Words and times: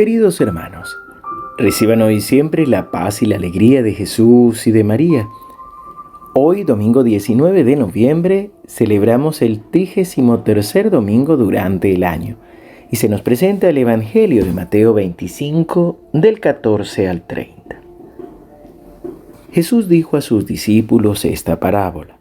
Queridos 0.00 0.40
hermanos, 0.40 0.98
reciban 1.58 2.00
hoy 2.00 2.22
siempre 2.22 2.66
la 2.66 2.90
paz 2.90 3.20
y 3.20 3.26
la 3.26 3.36
alegría 3.36 3.82
de 3.82 3.92
Jesús 3.92 4.66
y 4.66 4.70
de 4.70 4.82
María. 4.82 5.28
Hoy, 6.32 6.64
domingo 6.64 7.04
19 7.04 7.64
de 7.64 7.76
noviembre, 7.76 8.50
celebramos 8.66 9.42
el 9.42 9.60
trigésimo 9.60 10.40
tercer 10.40 10.90
domingo 10.90 11.36
durante 11.36 11.92
el 11.92 12.04
año 12.04 12.38
y 12.90 12.96
se 12.96 13.10
nos 13.10 13.20
presenta 13.20 13.68
el 13.68 13.76
Evangelio 13.76 14.42
de 14.46 14.54
Mateo 14.54 14.94
25 14.94 15.98
del 16.14 16.40
14 16.40 17.06
al 17.06 17.26
30. 17.26 17.82
Jesús 19.52 19.86
dijo 19.86 20.16
a 20.16 20.22
sus 20.22 20.46
discípulos 20.46 21.26
esta 21.26 21.60
parábola. 21.60 22.16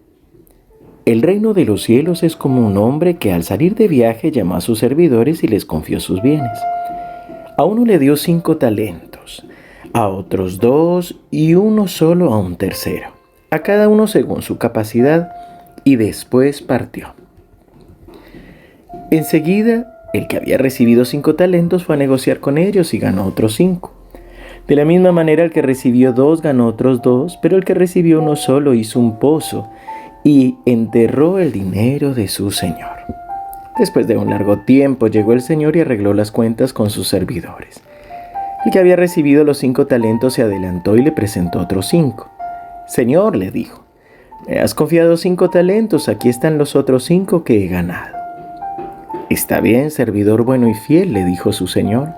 El 1.05 1.21
reino 1.21 1.54
de 1.54 1.64
los 1.64 1.83
cielos 1.83 2.23
es 2.23 2.36
como 2.36 2.68
un 2.68 2.75
hombre 2.75 3.15
que 3.15 3.32
al 3.32 3.46
salir 3.46 3.75
de 3.75 3.87
viaje 3.87 4.32
llamó 4.32 4.55
a 4.55 4.61
sus 4.61 4.79
servidores 4.79 5.46
y 5.46 5.47
les 5.47 5.64
confió 5.64 6.01
sus 6.01 6.21
bienes. 6.21 6.59
A 7.59 7.65
uno 7.65 7.83
le 7.83 7.99
dio 7.99 8.15
cinco 8.15 8.55
talentos, 8.55 9.45
a 9.91 10.07
otros 10.07 10.59
dos 10.59 11.19
y 11.29 11.55
uno 11.55 11.89
solo 11.89 12.33
a 12.33 12.39
un 12.39 12.55
tercero, 12.55 13.09
a 13.51 13.59
cada 13.59 13.89
uno 13.89 14.07
según 14.07 14.43
su 14.43 14.57
capacidad, 14.57 15.33
y 15.83 15.97
después 15.97 16.61
partió. 16.61 17.15
Enseguida, 19.11 19.91
el 20.14 20.29
que 20.29 20.37
había 20.37 20.57
recibido 20.57 21.03
cinco 21.03 21.36
talentos 21.36 21.83
fue 21.83 21.95
a 21.95 21.97
negociar 21.97 22.39
con 22.39 22.57
ellos 22.57 22.93
y 22.93 22.97
ganó 22.97 23.25
otros 23.25 23.55
cinco. 23.55 23.91
De 24.65 24.78
la 24.78 24.86
misma 24.86 25.11
manera, 25.11 25.43
el 25.43 25.51
que 25.51 25.61
recibió 25.61 26.14
dos 26.14 26.41
ganó 26.41 26.65
otros 26.65 27.01
dos, 27.01 27.37
pero 27.41 27.57
el 27.57 27.65
que 27.65 27.73
recibió 27.73 28.21
uno 28.21 28.37
solo 28.37 28.73
hizo 28.73 29.01
un 29.01 29.19
pozo 29.19 29.69
y 30.23 30.55
enterró 30.65 31.39
el 31.39 31.51
dinero 31.51 32.14
de 32.14 32.30
su 32.30 32.52
señor. 32.52 33.19
Después 33.80 34.08
de 34.08 34.17
un 34.17 34.30
largo 34.30 34.59
tiempo 34.59 35.08
llegó 35.08 35.31
el 35.31 35.42
Señor 35.42 35.78
y 35.78 35.80
arregló 35.80 36.14
las 36.14 36.31
cuentas 36.31 36.73
con 36.73 36.90
sus 36.90 37.08
servidores. 37.08 37.80
El 38.66 38.73
que 38.73 38.80
había 38.80 38.98
recibido 38.98 39.45
los 39.45 39.58
cinco 39.58 39.88
talentos 39.88 40.34
se 40.34 40.42
adelantó 40.42 40.98
y 40.98 41.02
le 41.02 41.14
presentó 41.14 41.62
otros 41.62 41.88
cinco. 41.88 42.30
Señor, 42.88 43.38
le 43.38 43.52
dijo, 43.52 43.86
me 44.45 44.59
has 44.59 44.76
confiado 44.76 45.16
cinco 45.16 45.50
talentos, 45.50 46.09
aquí 46.09 46.28
están 46.28 46.58
los 46.58 46.76
otros 46.76 47.06
cinco 47.06 47.45
que 47.45 47.64
he 47.64 47.68
ganado. 47.68 48.18
Está 49.30 49.62
bien, 49.62 49.92
servidor 49.92 50.44
bueno 50.44 50.68
y 50.68 50.73
fiel, 50.73 51.14
le 51.14 51.23
dijo 51.23 51.53
su 51.53 51.68
Señor. 51.68 52.09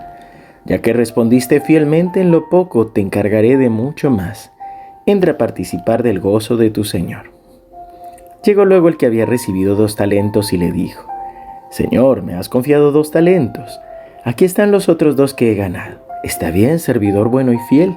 Ya 0.66 0.82
que 0.82 0.94
respondiste 0.94 1.62
fielmente 1.62 2.22
en 2.22 2.32
lo 2.32 2.50
poco, 2.50 2.88
te 2.88 3.02
encargaré 3.02 3.58
de 3.58 3.70
mucho 3.70 4.10
más. 4.10 4.52
Entra 5.06 5.34
a 5.34 5.38
participar 5.38 6.02
del 6.02 6.20
gozo 6.20 6.58
de 6.58 6.72
tu 6.72 6.86
Señor. 6.86 7.32
Llegó 8.44 8.66
luego 8.66 8.88
el 8.88 8.98
que 8.98 9.06
había 9.06 9.28
recibido 9.28 9.76
dos 9.76 9.96
talentos 9.96 10.54
y 10.54 10.58
le 10.58 10.72
dijo, 10.72 11.11
Señor, 11.72 12.22
me 12.22 12.36
has 12.36 12.50
confiado 12.50 12.92
dos 12.92 13.12
talentos. 13.12 13.80
Aquí 14.26 14.44
están 14.44 14.72
los 14.72 14.90
otros 14.90 15.16
dos 15.16 15.34
que 15.34 15.52
he 15.52 15.56
ganado. 15.56 16.00
Está 16.22 16.52
bien, 16.52 16.80
servidor 16.80 17.30
bueno 17.30 17.54
y 17.54 17.58
fiel. 17.70 17.96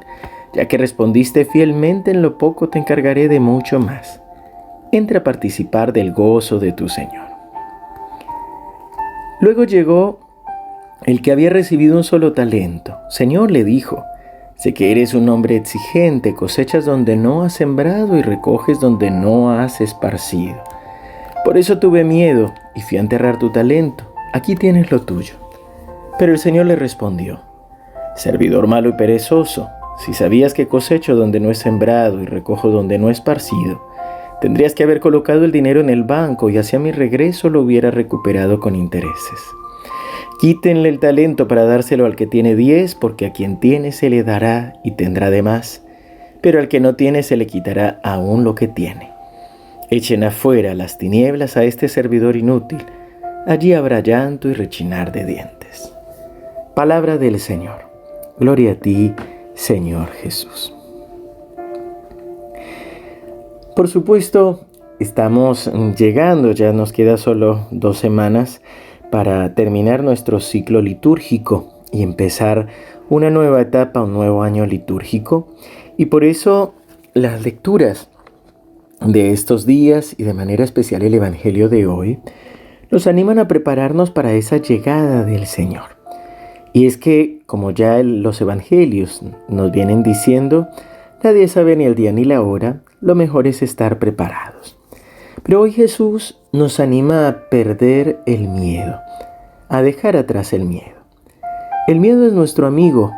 Ya 0.55 0.69
que 0.69 0.79
respondiste 0.79 1.45
fielmente 1.45 2.13
en 2.13 2.23
lo 2.23 2.39
poco, 2.39 2.69
te 2.69 2.79
encargaré 2.79 3.29
de 3.29 3.41
mucho 3.41 3.81
más. 3.81 4.21
Entra 4.93 5.19
a 5.19 5.25
participar 5.25 5.93
del 5.93 6.13
gozo 6.13 6.61
de 6.61 6.71
tu 6.71 6.89
Señor. 6.89 7.27
Luego 9.41 9.65
llegó 9.65 10.21
el 11.05 11.21
que 11.21 11.33
había 11.33 11.51
recibido 11.51 11.97
un 11.97 12.05
solo 12.05 12.33
talento. 12.33 12.97
Señor, 13.11 13.51
le 13.51 13.65
dijo, 13.65 14.05
sé 14.55 14.73
que 14.73 14.93
eres 14.93 15.15
un 15.15 15.29
hombre 15.29 15.57
exigente, 15.57 16.37
cosechas 16.37 16.85
donde 16.85 17.17
no 17.17 17.43
has 17.43 17.55
sembrado 17.55 18.17
y 18.17 18.23
recoges 18.23 18.79
donde 18.79 19.11
no 19.11 19.51
has 19.51 19.81
esparcido. 19.81 20.63
Por 21.45 21.59
eso 21.59 21.79
tuve 21.79 22.05
miedo 22.05 22.55
y 22.75 22.81
fui 22.81 22.97
a 22.97 23.01
enterrar 23.01 23.39
tu 23.39 23.53
talento. 23.53 24.05
Aquí 24.33 24.57
tienes 24.57 24.91
lo 24.91 25.03
tuyo. 25.03 25.35
Pero 26.19 26.33
el 26.33 26.39
Señor 26.39 26.67
le 26.67 26.77
respondió, 26.77 27.41
Servidor 28.17 28.67
malo 28.67 28.89
y 28.89 28.93
perezoso, 28.93 29.69
si 29.99 30.15
sabías 30.15 30.55
que 30.55 30.69
cosecho 30.69 31.17
donde 31.17 31.41
no 31.41 31.51
he 31.51 31.55
sembrado 31.55 32.21
y 32.23 32.27
recojo 32.27 32.71
donde 32.71 32.99
no 32.99 33.11
esparcido, 33.11 33.87
tendrías 34.41 34.75
que 34.75 34.85
haber 34.85 35.01
colocado 35.01 35.45
el 35.45 35.53
dinero 35.53 35.81
en 35.81 35.91
el 35.91 36.05
banco 36.05 36.51
y 36.51 36.59
hacia 36.59 36.79
mi 36.79 36.93
regreso 36.93 37.51
lo 37.51 37.61
hubiera 37.61 37.91
recuperado 37.91 38.59
con 38.59 38.75
intereses. 38.75 39.41
Quítenle 40.41 40.89
el 40.89 40.99
talento 40.99 41.47
para 41.47 41.65
dárselo 41.65 42.07
al 42.07 42.17
que 42.17 42.27
tiene 42.27 42.57
diez, 42.57 42.95
porque 42.95 43.27
a 43.27 43.33
quien 43.33 43.61
tiene 43.61 43.93
se 43.93 44.11
le 44.11 44.25
dará 44.25 44.75
y 44.83 44.93
tendrá 44.93 45.31
de 45.31 45.43
más, 45.43 45.83
pero 46.41 46.59
al 46.59 46.69
que 46.69 46.81
no 46.81 46.97
tiene 46.97 47.23
se 47.23 47.37
le 47.37 47.47
quitará 47.47 48.01
aún 48.03 48.45
lo 48.45 48.55
que 48.55 48.69
tiene. 48.69 49.14
Echen 49.97 50.25
afuera 50.25 50.75
las 50.75 50.99
tinieblas 50.99 51.57
a 51.57 51.63
este 51.63 51.87
servidor 51.87 52.35
inútil. 52.35 52.85
Allí 53.47 53.75
habrá 53.75 54.01
llanto 54.01 54.49
y 54.49 54.53
rechinar 54.53 55.13
de 55.13 55.25
dientes. 55.25 55.95
Palabra 56.75 57.17
del 57.17 57.39
Señor. 57.39 57.83
Gloria 58.37 58.73
a 58.73 58.75
ti, 58.75 59.13
Señor 59.55 60.09
Jesús. 60.09 60.75
Por 63.77 63.87
supuesto, 63.87 64.63
estamos 64.99 65.71
llegando, 65.97 66.51
ya 66.51 66.73
nos 66.73 66.93
queda 66.93 67.17
solo 67.17 67.69
dos 67.71 67.97
semanas 67.97 68.63
para 69.13 69.55
terminar 69.55 70.03
nuestro 70.03 70.41
ciclo 70.41 70.83
litúrgico 70.83 71.85
y 71.93 72.03
empezar 72.03 72.67
una 73.09 73.31
nueva 73.31 73.61
etapa, 73.61 74.03
un 74.03 74.13
nuevo 74.13 74.43
año 74.43 74.67
litúrgico. 74.67 75.55
Y 75.97 76.07
por 76.07 76.25
eso 76.25 76.75
las 77.13 77.45
lecturas 77.45 78.11
de 79.01 79.33
estos 79.33 79.67
días 79.67 80.15
y 80.19 80.25
de 80.25 80.35
manera 80.35 80.65
especial 80.65 81.03
el 81.03 81.15
Evangelio 81.15 81.69
de 81.69 81.87
hoy 81.87 82.19
nos 82.91 83.07
animan 83.07 83.39
a 83.39 83.49
prepararnos 83.49 84.11
para 84.11 84.33
esa 84.33 84.59
llegada 84.59 85.25
del 85.25 85.47
Señor. 85.47 85.97
Y 86.73 86.87
es 86.87 86.97
que, 86.97 87.43
como 87.47 87.71
ya 87.71 88.03
los 88.03 88.41
Evangelios 88.41 89.23
nos 89.49 89.71
vienen 89.71 90.03
diciendo, 90.03 90.69
nadie 91.23 91.49
sabe 91.49 91.77
ni 91.77 91.85
el 91.85 91.95
día 91.95 92.13
ni 92.13 92.25
la 92.25 92.43
hora, 92.43 92.83
lo 93.01 93.15
mejor 93.15 93.47
es 93.47 93.63
estar 93.63 93.99
preparados. 93.99 94.79
Pero 95.43 95.61
hoy 95.61 95.73
Jesús 95.73 96.41
nos 96.53 96.81
anima 96.81 97.29
a 97.29 97.49
perder 97.49 98.21
el 98.27 98.49
miedo, 98.49 99.01
a 99.69 99.83
dejar 99.83 100.17
atrás 100.17 100.53
el 100.53 100.65
miedo. 100.65 101.05
El 101.87 102.01
miedo 102.01 102.27
es 102.27 102.33
nuestro 102.33 102.67
amigo, 102.67 103.13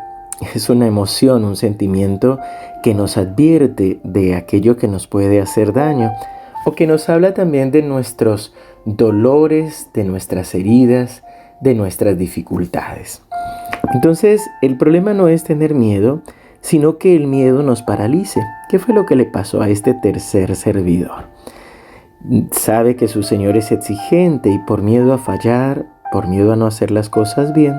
es 0.54 0.69
una 0.69 0.86
emoción, 0.86 1.44
un 1.44 1.56
sentimiento 1.56 2.38
que 2.82 2.94
nos 2.94 3.16
advierte 3.16 4.00
de 4.04 4.34
aquello 4.34 4.76
que 4.76 4.88
nos 4.88 5.06
puede 5.06 5.41
hacer 5.41 5.72
daño 5.72 6.12
o 6.64 6.72
que 6.72 6.86
nos 6.86 7.08
habla 7.08 7.32
también 7.34 7.70
de 7.70 7.82
nuestros 7.82 8.52
dolores, 8.84 9.88
de 9.94 10.04
nuestras 10.04 10.54
heridas, 10.54 11.22
de 11.60 11.74
nuestras 11.74 12.19
dificultades. 12.19 13.22
Entonces, 13.94 14.42
el 14.62 14.76
problema 14.76 15.14
no 15.14 15.28
es 15.28 15.44
tener 15.44 15.74
miedo, 15.74 16.22
sino 16.60 16.98
que 16.98 17.14
el 17.14 17.26
miedo 17.26 17.62
nos 17.62 17.82
paralice. 17.82 18.42
¿Qué 18.68 18.78
fue 18.78 18.94
lo 18.94 19.06
que 19.06 19.16
le 19.16 19.24
pasó 19.24 19.62
a 19.62 19.68
este 19.68 19.94
tercer 19.94 20.56
servidor? 20.56 21.26
Sabe 22.50 22.97
que 22.97 23.06
su 23.06 23.22
Señor 23.22 23.56
es 23.56 23.70
exigente 23.70 24.50
y 24.50 24.58
por 24.58 24.82
miedo 24.82 25.12
a 25.12 25.18
fallar, 25.18 25.86
por 26.10 26.26
miedo 26.26 26.53
a 26.53 26.56
no 26.56 26.66
hacer 26.66 26.91
las 26.91 27.08
cosas 27.08 27.53
bien, 27.53 27.76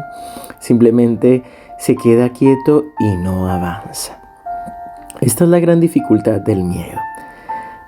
simplemente 0.60 1.44
se 1.78 1.96
queda 1.96 2.30
quieto 2.30 2.86
y 3.00 3.16
no 3.18 3.50
avanza. 3.50 4.20
Esta 5.22 5.44
es 5.44 5.50
la 5.50 5.60
gran 5.60 5.80
dificultad 5.80 6.42
del 6.42 6.64
miedo. 6.64 7.00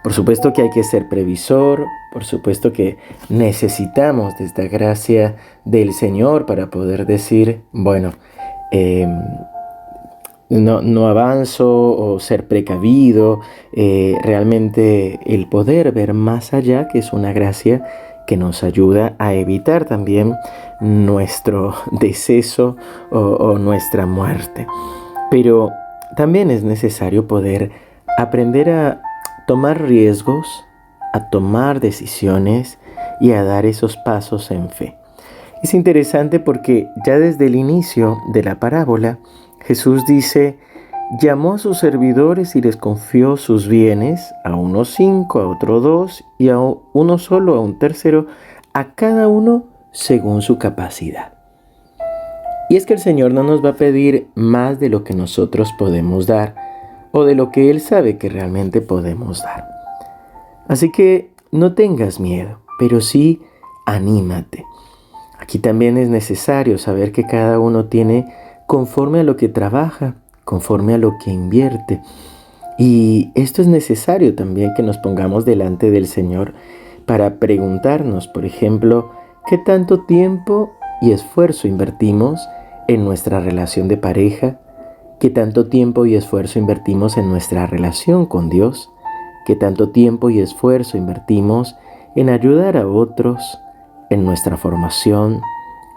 Por 0.04 0.14
supuesto 0.14 0.54
que 0.54 0.62
hay 0.62 0.70
que 0.70 0.84
ser 0.84 1.10
previsor, 1.10 1.86
por 2.12 2.24
supuesto 2.24 2.72
que 2.72 2.98
necesitamos 3.28 4.38
de 4.38 4.46
esta 4.46 4.64
gracia 4.64 5.36
del 5.66 5.94
Señor 5.94 6.46
para 6.46 6.70
poder 6.70 7.06
decir, 7.06 7.62
bueno, 7.72 8.14
em, 8.72 9.20
no, 10.50 11.08
avanzo 11.08 11.96
o 11.96 12.20
ser 12.20 12.48
precavido, 12.48 13.42
eh, 13.74 14.16
realmente 14.24 15.20
el 15.26 15.48
poder 15.48 15.92
ver 15.92 16.14
más 16.14 16.54
allá, 16.54 16.88
que 16.88 17.00
es 17.00 17.14
una 17.14 17.34
gracia 17.34 17.84
que 18.30 18.38
nos 18.38 18.62
ayuda 18.62 19.16
a 19.18 19.34
evitar 19.34 19.86
también 19.86 20.36
nuestro 20.80 21.74
deceso 22.00 22.78
o, 23.10 23.58
nuestra 23.58 24.06
muerte. 24.06 24.68
Pero 25.32 25.72
también 26.16 26.52
es 26.52 26.62
necesario 26.62 27.26
poder 27.26 27.72
aprender 28.20 28.70
a 28.70 29.02
tomar 29.48 29.82
riesgos, 29.82 30.46
a 31.12 31.32
tomar 31.32 31.80
decisiones 31.80 32.78
y 33.20 33.32
a 33.32 33.44
dar 33.44 33.66
esos 33.66 33.98
pasos 33.98 34.52
en 34.52 34.70
fe. 34.70 34.96
Es 35.64 35.74
interesante 35.74 36.40
porque 36.40 36.88
ya 37.04 37.18
desde 37.18 37.48
el 37.48 37.56
inicio 37.56 38.20
de 38.32 38.44
la 38.44 38.60
parábola, 38.60 39.18
Jesús 39.62 40.06
dice, 40.06 40.60
llamó 41.10 41.54
a 41.54 41.58
sus 41.58 41.80
servidores 41.80 42.56
y 42.56 42.62
les 42.62 42.78
confió 42.78 43.36
sus 43.38 43.68
bienes, 43.68 44.34
a 44.44 44.56
unos 44.56 44.90
cinco, 44.90 45.40
a 45.40 45.48
otros 45.48 45.84
dos 45.84 46.24
y 46.38 46.50
a 46.50 46.60
uno 46.60 47.18
solo, 47.18 47.56
a 47.56 47.60
un 47.60 47.80
tercero, 47.80 48.28
a 48.74 48.94
cada 48.94 49.28
uno 49.28 49.66
según 49.92 50.42
su 50.42 50.60
capacidad. 50.60 51.34
Y 52.70 52.76
es 52.76 52.86
que 52.86 52.94
el 52.94 53.00
Señor 53.00 53.34
no 53.34 53.44
nos 53.44 53.66
va 53.66 53.70
a 53.70 53.76
pedir 53.76 54.28
más 54.36 54.80
de 54.80 54.90
lo 54.90 55.04
que 55.04 55.16
nosotros 55.16 55.74
podemos 55.80 56.28
dar 56.28 56.54
o 57.12 57.24
de 57.24 57.34
lo 57.34 57.52
que 57.52 57.72
Él 57.72 57.82
sabe 57.82 58.18
que 58.18 58.30
realmente 58.30 58.82
podemos 58.82 59.42
dar. 59.42 59.68
Así 60.68 60.92
que 60.92 61.32
no 61.52 61.74
tengas 61.74 62.20
miedo, 62.20 62.60
pero 62.78 63.02
sí 63.02 63.42
anímate. 63.88 64.66
Aquí 65.40 65.58
también 65.58 65.98
es 65.98 66.10
necesario 66.10 66.78
saber 66.78 67.12
que 67.12 67.26
cada 67.26 67.60
uno 67.60 67.86
tiene 67.86 68.32
conforme 68.68 69.22
a 69.22 69.24
lo 69.24 69.36
que 69.36 69.50
trabaja, 69.50 70.18
conforme 70.50 70.96
a 70.96 70.98
lo 70.98 71.20
que 71.20 71.30
invierte. 71.30 72.02
Y 72.80 73.32
esto 73.36 73.62
es 73.62 73.68
necesario 73.68 74.34
también 74.34 74.74
que 74.76 74.82
nos 74.82 74.98
pongamos 74.98 75.46
delante 75.46 75.92
del 75.92 76.08
Señor 76.08 76.56
para 77.06 77.36
preguntarnos, 77.36 78.28
por 78.28 78.46
ejemplo, 78.46 79.12
qué 79.48 79.60
tanto 79.60 80.06
tiempo 80.06 80.72
y 81.04 81.12
esfuerzo 81.12 81.68
invertimos 81.68 82.50
en 82.88 83.06
nuestra 83.06 83.40
relación 83.40 83.88
de 83.88 83.98
pareja, 83.98 84.60
qué 85.20 85.30
tanto 85.30 85.68
tiempo 85.68 86.08
y 86.08 86.16
esfuerzo 86.16 86.58
invertimos 86.58 87.18
en 87.18 87.30
nuestra 87.30 87.68
relación 87.68 88.26
con 88.26 88.50
Dios, 88.50 88.90
qué 89.46 89.56
tanto 89.56 89.90
tiempo 89.90 90.32
y 90.32 90.40
esfuerzo 90.40 90.98
invertimos 90.98 91.76
en 92.16 92.30
ayudar 92.30 92.76
a 92.76 92.88
otros, 92.88 93.60
en 94.10 94.26
nuestra 94.26 94.58
formación, 94.58 95.42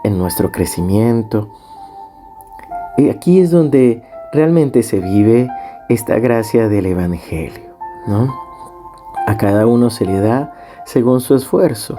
en 0.03 0.19
nuestro 0.19 0.51
crecimiento. 0.51 1.49
Y 2.97 3.09
aquí 3.09 3.39
es 3.39 3.49
donde 3.49 4.03
realmente 4.33 4.83
se 4.83 4.99
vive 4.99 5.49
esta 5.89 6.19
gracia 6.19 6.67
del 6.67 6.87
Evangelio, 6.87 7.75
¿no? 8.07 8.33
A 9.27 9.37
cada 9.37 9.67
uno 9.67 9.89
se 9.89 10.05
le 10.05 10.19
da 10.19 10.53
según 10.85 11.21
su 11.21 11.35
esfuerzo. 11.35 11.97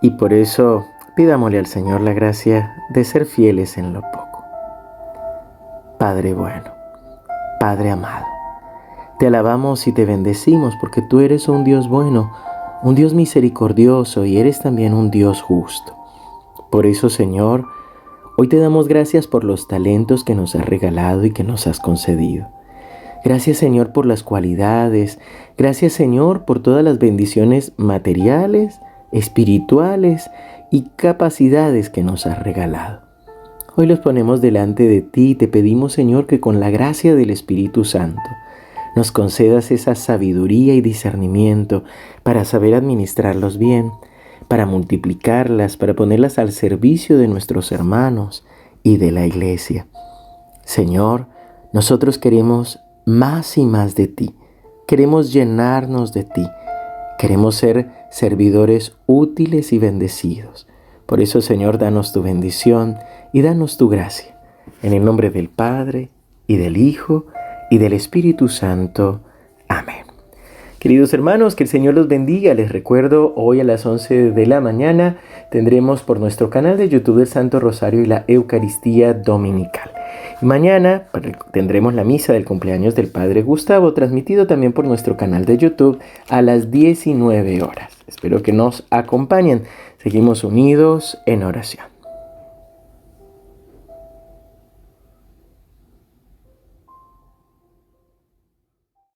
Y 0.00 0.10
por 0.10 0.32
eso 0.32 0.84
pidámosle 1.16 1.58
al 1.58 1.66
Señor 1.66 2.00
la 2.02 2.12
gracia 2.12 2.74
de 2.90 3.04
ser 3.04 3.24
fieles 3.24 3.78
en 3.78 3.92
lo 3.92 4.02
poco. 4.02 4.44
Padre 5.98 6.34
bueno, 6.34 6.70
Padre 7.58 7.90
amado, 7.90 8.26
te 9.18 9.28
alabamos 9.28 9.86
y 9.86 9.92
te 9.92 10.04
bendecimos 10.04 10.74
porque 10.80 11.02
tú 11.02 11.20
eres 11.20 11.48
un 11.48 11.64
Dios 11.64 11.88
bueno, 11.88 12.30
un 12.82 12.94
Dios 12.94 13.14
misericordioso 13.14 14.24
y 14.24 14.36
eres 14.36 14.60
también 14.60 14.92
un 14.92 15.10
Dios 15.10 15.40
justo. 15.40 15.96
Por 16.70 16.84
eso, 16.86 17.08
Señor, 17.08 17.64
hoy 18.36 18.48
te 18.48 18.58
damos 18.58 18.88
gracias 18.88 19.26
por 19.26 19.44
los 19.44 19.68
talentos 19.68 20.24
que 20.24 20.34
nos 20.34 20.54
has 20.54 20.66
regalado 20.66 21.24
y 21.24 21.30
que 21.30 21.44
nos 21.44 21.66
has 21.66 21.80
concedido. 21.80 22.48
Gracias 23.24 23.56
Señor 23.56 23.92
por 23.92 24.04
las 24.04 24.22
cualidades. 24.22 25.18
Gracias 25.56 25.94
Señor 25.94 26.44
por 26.44 26.60
todas 26.60 26.84
las 26.84 26.98
bendiciones 26.98 27.72
materiales, 27.76 28.80
espirituales 29.12 30.30
y 30.70 30.90
capacidades 30.96 31.88
que 31.88 32.02
nos 32.02 32.26
has 32.26 32.42
regalado. 32.42 33.00
Hoy 33.76 33.86
los 33.86 34.00
ponemos 34.00 34.40
delante 34.40 34.86
de 34.86 35.00
ti 35.00 35.30
y 35.30 35.34
te 35.34 35.48
pedimos 35.48 35.92
Señor 35.94 36.26
que 36.26 36.38
con 36.38 36.60
la 36.60 36.70
gracia 36.70 37.14
del 37.14 37.30
Espíritu 37.30 37.84
Santo 37.84 38.20
nos 38.94 39.10
concedas 39.10 39.70
esa 39.70 39.94
sabiduría 39.94 40.74
y 40.74 40.80
discernimiento 40.80 41.82
para 42.22 42.44
saber 42.44 42.74
administrarlos 42.74 43.58
bien, 43.58 43.90
para 44.54 44.66
multiplicarlas, 44.66 45.76
para 45.76 45.94
ponerlas 45.94 46.38
al 46.38 46.52
servicio 46.52 47.18
de 47.18 47.26
nuestros 47.26 47.72
hermanos 47.72 48.44
y 48.84 48.98
de 48.98 49.10
la 49.10 49.26
iglesia. 49.26 49.88
Señor, 50.64 51.26
nosotros 51.72 52.18
queremos 52.18 52.78
más 53.04 53.58
y 53.58 53.66
más 53.66 53.96
de 53.96 54.06
ti. 54.06 54.32
Queremos 54.86 55.32
llenarnos 55.32 56.12
de 56.12 56.22
ti. 56.22 56.46
Queremos 57.18 57.56
ser 57.56 57.90
servidores 58.12 58.94
útiles 59.06 59.72
y 59.72 59.80
bendecidos. 59.80 60.68
Por 61.04 61.20
eso, 61.20 61.40
Señor, 61.40 61.78
danos 61.78 62.12
tu 62.12 62.22
bendición 62.22 62.94
y 63.32 63.42
danos 63.42 63.76
tu 63.76 63.88
gracia. 63.88 64.38
En 64.84 64.92
el 64.92 65.04
nombre 65.04 65.30
del 65.30 65.48
Padre, 65.48 66.10
y 66.46 66.58
del 66.58 66.76
Hijo, 66.76 67.26
y 67.72 67.78
del 67.78 67.92
Espíritu 67.92 68.48
Santo. 68.48 69.20
Amén. 69.66 70.03
Queridos 70.84 71.14
hermanos, 71.14 71.56
que 71.56 71.64
el 71.64 71.70
Señor 71.70 71.94
los 71.94 72.08
bendiga. 72.08 72.52
Les 72.52 72.70
recuerdo, 72.70 73.32
hoy 73.36 73.58
a 73.58 73.64
las 73.64 73.86
11 73.86 74.32
de 74.32 74.46
la 74.46 74.60
mañana 74.60 75.16
tendremos 75.50 76.02
por 76.02 76.20
nuestro 76.20 76.50
canal 76.50 76.76
de 76.76 76.90
YouTube 76.90 77.20
el 77.20 77.26
Santo 77.26 77.58
Rosario 77.58 78.02
y 78.02 78.04
la 78.04 78.26
Eucaristía 78.28 79.14
Dominical. 79.14 79.90
Mañana 80.42 81.04
tendremos 81.52 81.94
la 81.94 82.04
misa 82.04 82.34
del 82.34 82.44
cumpleaños 82.44 82.94
del 82.94 83.06
Padre 83.06 83.40
Gustavo, 83.40 83.94
transmitido 83.94 84.46
también 84.46 84.74
por 84.74 84.84
nuestro 84.84 85.16
canal 85.16 85.46
de 85.46 85.56
YouTube 85.56 86.00
a 86.28 86.42
las 86.42 86.70
19 86.70 87.62
horas. 87.62 87.90
Espero 88.06 88.42
que 88.42 88.52
nos 88.52 88.84
acompañen. 88.90 89.62
Seguimos 90.02 90.44
unidos 90.44 91.18
en 91.24 91.44
oración. 91.44 91.93